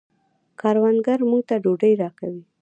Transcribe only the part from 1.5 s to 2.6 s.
ډوډۍ راکوي